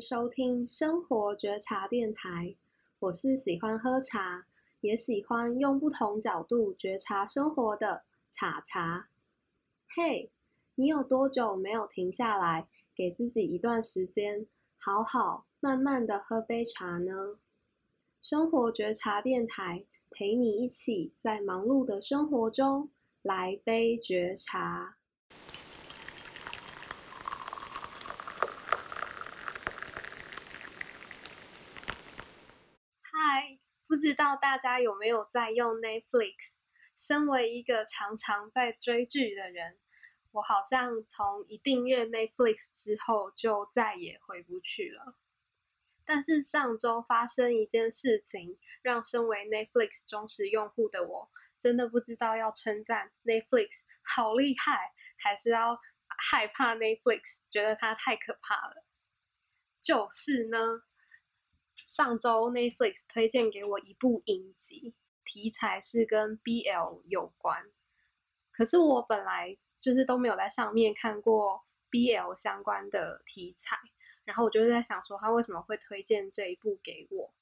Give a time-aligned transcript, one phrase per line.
[0.00, 2.54] 收听生活觉察电台，
[2.98, 4.46] 我是喜欢喝茶，
[4.80, 9.08] 也喜欢用不同角度觉察生活的茶茶。
[9.88, 10.30] 嘿，
[10.74, 14.46] 你有多久没有停下来，给自己一段时间，
[14.78, 17.38] 好好慢慢的喝杯茶呢？
[18.20, 22.90] 生活觉察电台陪你一起在忙碌的生活中
[23.22, 24.96] 来杯觉察。
[33.96, 36.34] 不知道大家有没有在用 Netflix？
[36.94, 39.78] 身为一个常常在追剧的人，
[40.32, 45.16] 我好像从一订阅 Netflix 之后就再也回不去了。
[46.04, 55.80] 但是上周发生一件事情，让身为 Netflix 忠实用户的我，真的不知道要称赞 Netflix 好厉害，还是要
[56.18, 58.84] 害怕 Netflix，觉得它太可怕了。
[59.80, 60.82] 就是呢。
[61.86, 67.70] 上周 Netflix 推荐给我一部影集，题材是跟 BL 有关。
[68.50, 73.76] 可是我本来就是都没有在上面看过 BL 相关的题材，
[74.24, 77.34] 然后我就是在想说，他为什么会推荐这一部给我？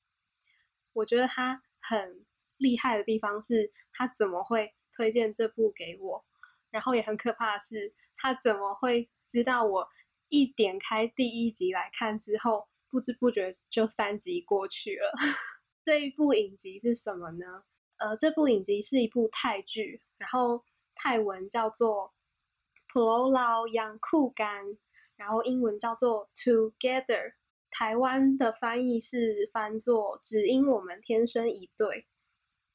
[0.93, 2.27] 我觉得他很
[2.57, 6.25] 厉害的地方是，他怎么会推荐这部给我？
[6.71, 9.89] 然后也很可怕的是，他怎么会知道我
[10.29, 15.11] 一点开第一集来看之后，不知不觉就三集过去了。
[15.83, 17.64] 这一部影集是什么呢？
[17.97, 20.64] 呃，这部影集是一部泰剧，然后
[20.95, 22.14] 泰文叫做
[22.92, 24.64] 《Pulau Lau Yang Ku Kan》，
[25.17, 27.05] 然后英文叫做《Together》。
[27.73, 32.06] 台湾的翻译是翻作“只因我们天生一对”，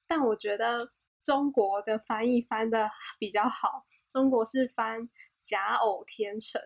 [0.06, 0.92] 但我觉得
[1.24, 3.86] 中国的翻译翻的比较好。
[4.12, 5.10] 中国是翻
[5.42, 6.62] “假偶天成”，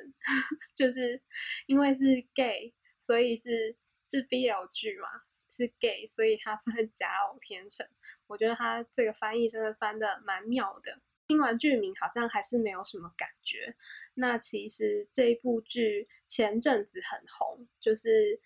[0.75, 1.21] 就是
[1.67, 2.73] 因为是 gay。
[3.03, 3.75] 所以是
[4.09, 5.09] 是 BL 剧嘛，
[5.49, 7.85] 是 gay，所以他翻假偶天成。
[8.27, 10.97] 我觉得他这个翻译真的翻的蛮妙的。
[11.27, 13.75] 听完剧名好像还是没有什么感觉。
[14.13, 18.39] 那其实这一部剧前阵子很红，就是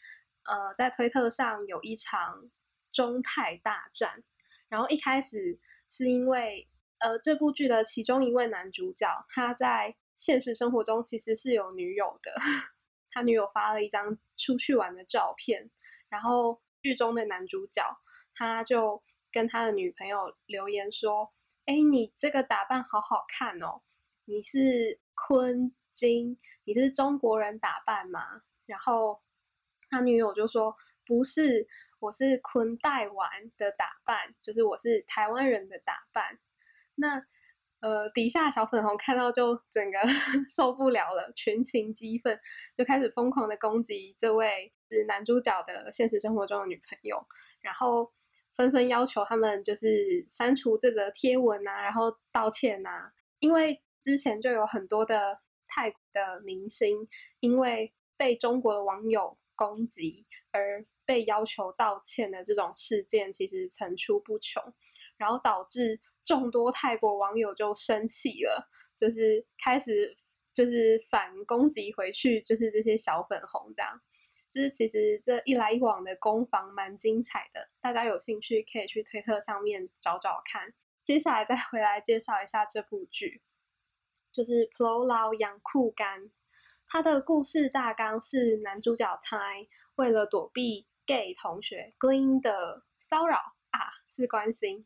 [0.45, 2.49] 呃在推特上有一场
[2.91, 4.23] 中泰大战。
[4.69, 6.67] 然后一开始是因为
[6.97, 12.33] 呃这部剧的其中一位男主角他在现实生活中其实是有女友的。
[13.17, 15.71] 他女友发了一张出去玩的照片，
[16.07, 17.81] 然后剧中的男主角
[18.35, 21.33] 他就跟他的女朋友留言说
[21.65, 23.81] ：“哎，你这个打扮好好看哦，
[24.25, 29.19] 你是坤金，你是中国人打扮吗？”然后
[29.89, 31.67] 他女友就说：“不是，
[31.97, 36.37] 我是坤带玩的打扮，就是我是台湾人的打扮。”
[36.93, 37.25] 那。
[37.79, 39.99] 呃，底下小粉红看到就整个
[40.49, 42.39] 受不了了，群情激愤，
[42.75, 47.23] 就开始疯狂的攻击这位是男主角的现实生活中的女朋友，
[47.61, 48.11] 然后
[48.55, 57.07] 纷纷要求他们就是删除这个贴文啊，然后道歉啊，因为之前就有很多的泰国的明星
[57.41, 64.73] 因为被中国的网友攻击而被要求道歉的这种事件，其实层出不穷，
[65.15, 66.01] 然后导致。
[66.27, 68.67] 众多泰国网友就生气了，
[68.97, 70.13] 就是开始
[70.53, 74.01] 就是反攻击回去，就是这些小粉红这样，
[74.51, 80.73] 就是其实这一来一往的攻防蛮精彩的，大家有兴趣可以去推特上面找找看。
[81.05, 83.41] 接下来再回来介绍一下这部剧，
[84.33, 86.23] 就是《Pulau Lau Yang Ku Kan》，
[86.89, 89.65] 它的故事大纲是男主角泰
[89.95, 93.37] 为了躲避 gay 同学 Glen 的骚扰
[93.71, 94.85] 啊，是关心。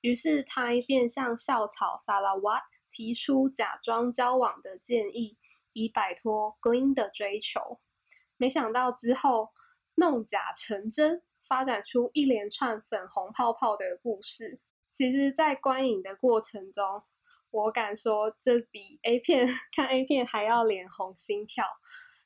[0.00, 5.36] 于是他便向校草萨拉瓦提出假装交往的建议，
[5.72, 7.80] 以摆脱 Glen 的追求。
[8.36, 9.50] 没想到之后
[9.96, 14.60] 弄假成真，发展出一连串粉红泡泡的故事。
[14.90, 17.02] 其实，在观影的过程中，
[17.50, 21.64] 我敢说这比 A 片看 A 片还要脸红心跳，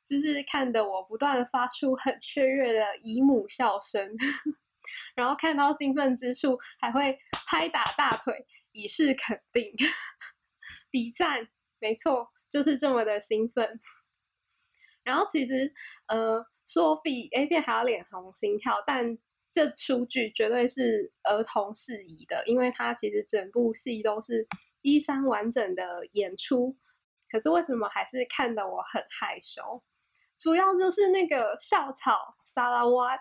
[0.07, 4.17] 就是看得我不断发出很雀跃的姨母笑声。
[5.15, 9.73] 然后看到兴奋之处，还会拍打大腿以示肯定，
[10.91, 11.49] 比赞，
[11.79, 13.81] 没错，就是这么的兴奋。
[15.05, 15.73] 然后其实，
[16.07, 19.19] 呃，说比 A 片还要脸红心跳，但
[19.51, 24.47] 这出剧绝对是儿童适宜的，因为它其实整部戏都是
[24.83, 26.77] 衣衫完整的演出。
[27.29, 29.83] 可是为什么还是看得我很害羞？
[30.39, 33.17] 主要就是那个校草萨拉瓦。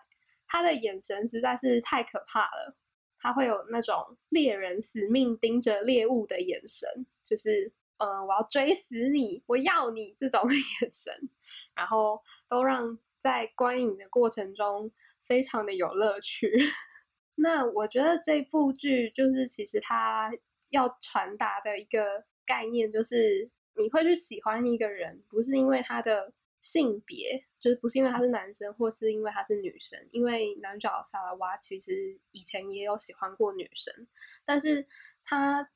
[0.51, 2.75] 他的眼神实在是太可怕了，
[3.17, 11.29] 他会有那种猎人死命盯着猎物的眼神，就是呃，我要追死你，我要你这种 眼神，
[11.73, 14.91] 然后都让在观影的过程中
[15.25, 16.51] 非常的有乐趣。
[17.35, 20.29] 那我觉得这部剧就是其实它
[20.69, 29.99] 要传达的一个概念，就是你会去喜欢一个人，不是因为他的性别，就是不是因为他是男生，或是因为他是女生。
[30.11, 34.07] 因为男主角萨拉瓦其实以前也有喜欢过女生，
[34.45, 34.87] 但是
[35.25, 35.67] 他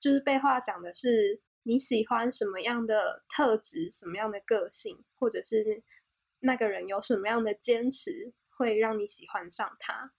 [0.00, 5.82] 就是被话讲的是你喜欢什么样的特质，什么样的个性，或者是
[6.40, 10.12] 那个人有什么样的坚持，会让你喜欢上他。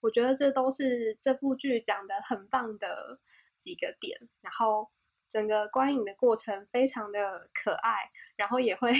[0.00, 3.20] 我觉得这都是这部剧讲的很棒的
[3.58, 4.90] 几个点，然后
[5.28, 8.92] 整个观影的过程非常的可爱，然后也会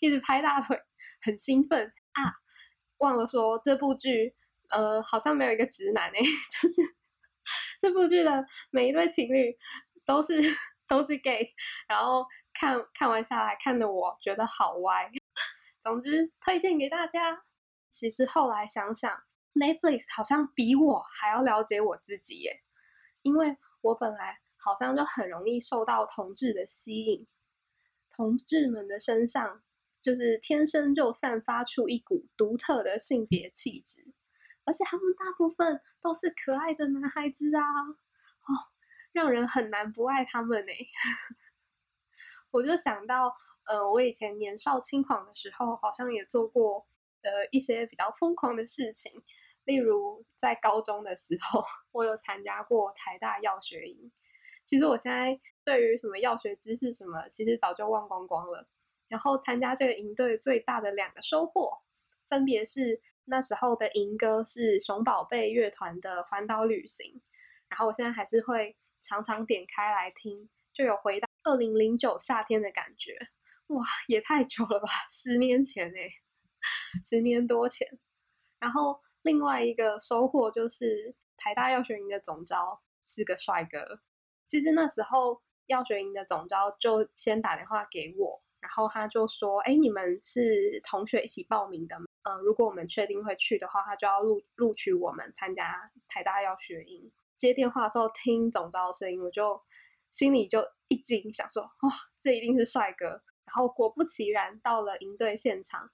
[0.00, 0.78] 一直拍大腿，
[1.22, 2.32] 很兴奋啊！
[2.98, 4.34] 忘了说这部剧，
[4.70, 6.82] 呃，好像没有一个直男诶， 就是
[7.78, 9.56] 这部剧的每一对情侣
[10.04, 10.34] 都是
[10.88, 11.54] 都是 gay，
[11.88, 15.10] 然后看看完下来，看得我觉得好歪。
[15.82, 17.44] 总之推荐给大家。
[17.90, 19.22] 其实后来想想。
[19.58, 22.60] Netflix 好像比我还要了解我自己耶，
[23.22, 27.26] 因为我本来好像就很容易受到同志的吸引，
[28.14, 29.62] 同志们的身上
[30.06, 34.06] 就是天生就散发出一股独特的性别气质，
[34.64, 37.60] 而且他们大部分都是可爱的男孩子啊，
[37.90, 38.54] 哦，
[39.10, 40.70] 让人很难不爱他们呢。
[42.52, 46.86] 我就想到，呃，我以前年少轻狂的时候，好像也做过
[47.22, 49.10] 呃一些比较疯狂的事情。
[49.64, 54.12] 例如在高中的时候， 我有参加过台大药学营。
[54.66, 58.68] 其实我现在对于什么药学知识什么，其实早就忘光光了。
[59.08, 61.78] 然后参加这个营队最大的两个收获，
[62.28, 67.06] 分别是那时候的营歌是熊宝贝乐团的《环岛旅行》，
[67.68, 73.16] 然后我现在还是会常常点开来听，就有回到二零零九夏天的感觉。
[73.68, 76.10] 哇，也太久了吧，十年前哎，
[77.04, 77.98] 十年多前。
[78.58, 79.00] 然后。
[79.22, 84.00] 另外一个收获就是台大药学营的总招是个帅哥。
[84.46, 92.06] 其实那时候药学营的总招就先打电话给我，然后他就说：“哎，你们是同学一起报名的吗？
[92.24, 99.62] 嗯，如果我们确定会去的话，他就要录录取我们参加台大药学营。”接电话的时候听总招的声音，我就
[100.10, 101.90] 心里就一惊，想说：“哇，
[102.20, 103.06] 这一定是帅哥。”
[103.46, 105.88] 然后果不其然，到了营队现场，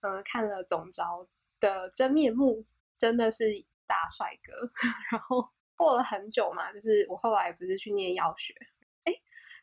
[0.00, 1.28] 嗯，看了总招
[1.60, 2.64] 的真面目。
[2.96, 3.44] 真的是
[3.86, 4.70] 大帅哥，
[5.10, 8.54] 然后过了很久嘛，就是我后来不是去念药学，
[9.02, 9.12] 哎，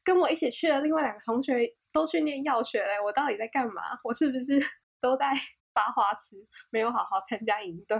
[0.03, 3.99] 跟我一起去的另外两个同学都去念药学嘞，我到底在干嘛？
[4.03, 4.59] 我是不是
[5.01, 5.33] 都在
[5.73, 6.35] 发花痴，
[6.69, 7.99] 没有好好参加营队？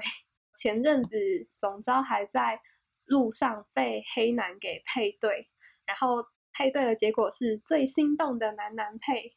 [0.58, 1.18] 前阵子
[1.58, 2.60] 总招还在
[3.06, 5.50] 路上被黑男给配对，
[5.86, 6.24] 然后
[6.54, 9.36] 配对的结果是最心动的男男配，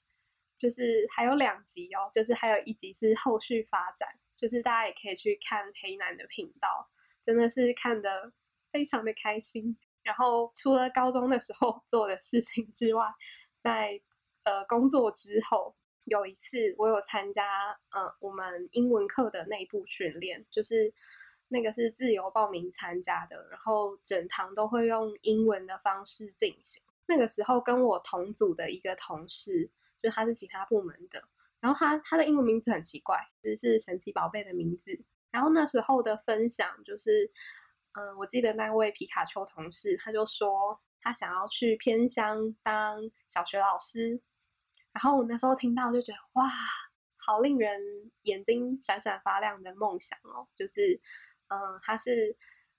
[0.59, 4.09] 就是还有两集哦，就是还有一集是后续发展。
[4.37, 6.91] 就是大家也可以去看黑男的频道，
[7.23, 8.33] 真的是看得
[8.73, 9.79] 非常的开心。
[10.03, 13.07] 然后除了高中的时候做的事情之外，
[13.61, 13.99] 在
[14.45, 15.75] 呃工作之后，
[16.05, 20.93] 有一次我有参加呃我们英文课的内部训练，就是
[21.49, 26.83] 那个是自由报名参加的，然后整堂都会用英文的方式进行。
[27.07, 29.71] 那个时候跟我同组的一个同事，
[30.03, 31.23] 就他是其他部门的。
[31.61, 34.99] 然后他他的英文名字很奇怪，就是神奇宝贝的名字。
[35.31, 37.31] 然后那时候的分享就是，
[37.93, 44.21] 嗯、我记得那位皮卡丘同事，他就说他想要去偏乡当小学老师。
[44.95, 46.49] 然后我那时候听到就觉得哇，
[47.19, 47.79] 好令人
[48.23, 50.49] 眼睛闪闪发亮的梦想哦！
[50.57, 50.99] 就是，
[51.49, 52.35] 嗯、他是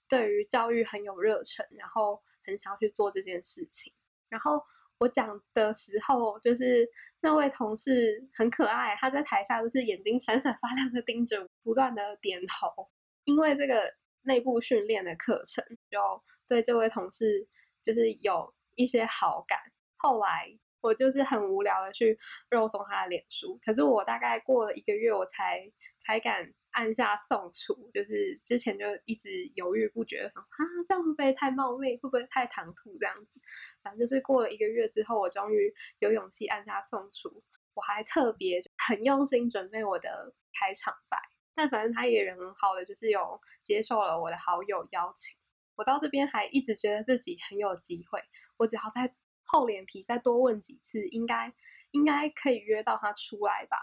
[0.10, 3.94] 对于教育很有热忱，然后很想要去做这件事情。
[4.30, 4.64] 然后。
[4.98, 12.90] 我讲的时候，就是那位同事很可爱，他在台下就是眼睛闪闪发亮的盯着，不断的点头。
[13.26, 16.00] 因为这个内部训练的课程，就
[16.48, 17.46] 对这位同事
[17.84, 19.60] 就是有一些好感。
[19.98, 22.18] 后来我就是很无聊的去
[22.50, 26.54] 肉松他的脸书，可是我大概过了一个月，我才才敢。
[26.76, 33.40] 按下送出，就是之前就一直犹豫不决的说啊，这样会不会太冒昧，会不会太唐突这样子？
[33.82, 37.42] 反正就是过了一个月之后，我终于有勇气按下送出。
[37.76, 41.18] 我还特别很用心准备我的开场白，
[41.56, 45.34] 但反正他也人很好的，就是有接受了我的好友邀请。
[45.78, 48.22] 我到这边还一直觉得自己很有机会，
[48.58, 49.16] 我只要再
[49.46, 51.54] 厚脸皮再多问几次，应该
[51.92, 53.78] 应该可以约到他出来吧。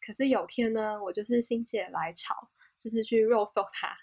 [0.00, 3.96] 可是有天呢，我就是心血来潮，就是去肉搜他，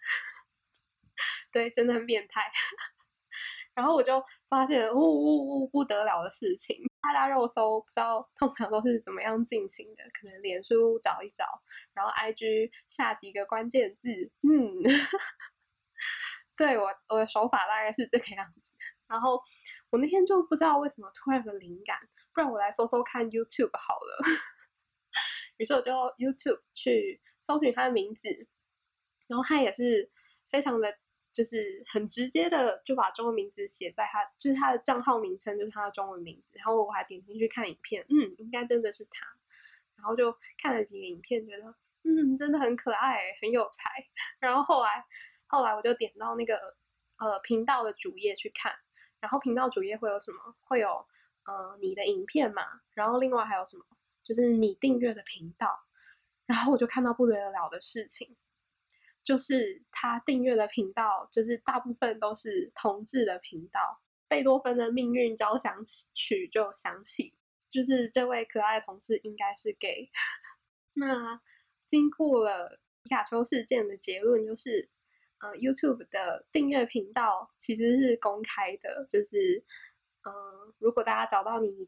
[1.51, 2.51] 对，真的很变态。
[3.73, 11.45] 然后我就发现，呜呜呜不得了的事情，大家肉搜不知道通常都是怎么样进行的，可能脸书找一找，
[11.93, 14.09] 然后 IG 下几个关键字，
[14.41, 14.81] 嗯，
[16.57, 18.66] 对，我我的手法大概是这个样子。
[19.07, 19.41] 然后
[19.89, 21.97] 我那天就不知道为什么突然有个灵感，
[22.33, 24.23] 不然我来搜搜看 YouTube 好了。
[25.57, 28.27] 于是我就 YouTube 去搜寻他的名字，
[29.27, 30.11] 然后他也是
[30.49, 30.97] 非常的。
[31.33, 39.27] 就是很直接的就把中文名字写在他，就是他的账号名称就是他的中文名字，然后我还点进去看影片，嗯，应该真的是他，
[39.95, 44.03] 然后就看了几个影片，觉得嗯，真的很可爱，很有才，
[44.41, 45.05] 然后后来
[45.45, 46.75] 后来我就点到那个
[47.19, 48.73] 呃频道的主页去看，
[49.19, 50.55] 然后频道主页会有什么？
[50.65, 51.05] 会有
[51.45, 53.85] 呃你的影片嘛，然后另外还有什么？
[54.23, 55.79] 就是你订阅的频道，
[56.45, 58.35] 然后我就看到不得了的事情。
[59.23, 64.01] 就是他订阅的频道，就是大部分都是同志的频道。
[64.29, 65.81] 贝多芬的命运交响
[66.13, 67.33] 曲就响起，
[67.69, 70.09] 就是这位可爱同事应该是 gay。
[70.95, 71.41] 那
[71.87, 74.89] 经过了皮卡丘事件的结论，就是
[75.39, 79.63] 呃，YouTube 的订阅频道其实是公开的，就是
[80.23, 81.87] 嗯、呃，如果大家找到你。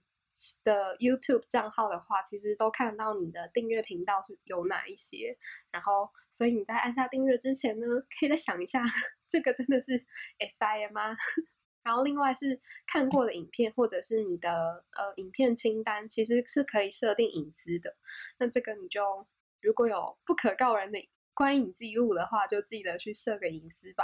[0.63, 5.38] 的 YouTube 账号的话，其实都看到你的订阅频道是有哪一些，
[5.70, 7.86] 然后所以你在按下订阅之前呢，
[8.18, 8.82] 可以再想一下，
[9.27, 10.01] 这个真的是
[10.39, 11.13] SIM 吗？
[11.84, 17.94] 然后另外是看过的影片或者是你的呃影片清单，其实是可以设定隐私的。
[18.38, 19.27] 那这个你就
[19.62, 20.98] 如果有不可告人的
[21.39, 24.03] 观影记录的话，就记得去设个隐私吧。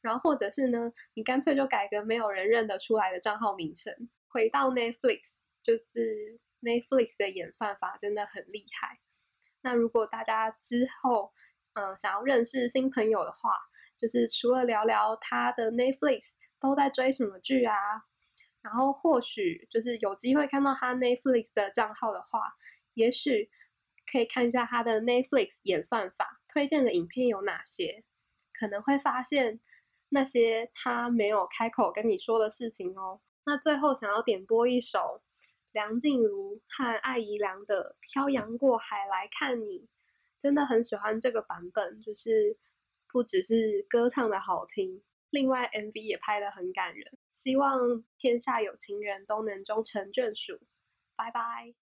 [0.00, 3.92] 然后或者是呢，你干脆就改个没有人认得出来的账号名称，
[4.28, 5.20] 回到 Netflix。
[5.62, 8.98] 就是 Netflix 的演算法真的很厉害。
[9.60, 11.34] 那如果大家之后
[11.74, 13.50] 嗯、想要认识新朋友的话，
[13.96, 17.74] 就是除了聊聊他的 Netflix 都在追什么剧啊，
[18.62, 22.40] 然后或许就是有机会看到他 Netflix 的账号的话，
[22.94, 23.50] 也许
[24.10, 28.02] 可以看一下他的 Netflix 演算法推荐的影片有哪些，
[28.52, 29.60] 可能会发现
[30.08, 33.20] 那些他没有开口跟你说的事情哦。
[33.46, 35.22] 那最后想要点播一首。
[35.70, 39.80] 梁静茹和艾怡良的《漂洋过海来看你》，
[40.40, 42.56] 真的很喜欢这个版本，就是
[43.06, 45.00] 不只是歌唱的好听，
[45.30, 47.16] 另外 MV 也拍得很感人。
[47.32, 50.58] 希望天下有情人都能终成眷属。
[51.14, 51.74] 拜拜。